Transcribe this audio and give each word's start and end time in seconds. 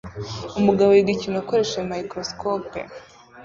Umugabo 0.59 0.89
yiga 0.93 1.11
ikintu 1.13 1.37
akoresheje 1.39 1.87
microscope 1.91 2.79